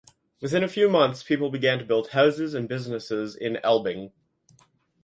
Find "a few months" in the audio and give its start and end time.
0.63-1.21